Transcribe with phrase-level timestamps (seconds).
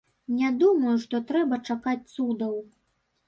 [0.35, 2.57] Не думаю, што трэба чакаць цудаў.